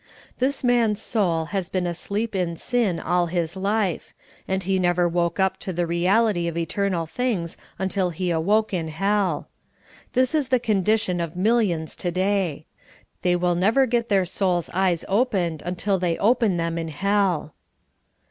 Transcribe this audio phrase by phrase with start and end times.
[0.39, 4.15] This man's soul had been asleep in sin all his life,
[4.47, 8.87] and he never woke up to the reality of eternal things until he awoke in
[8.87, 9.47] hell.
[10.13, 12.65] This is the condition of millions to day.
[13.21, 17.53] They will never get their souls' eyes opened un til they open them in hell.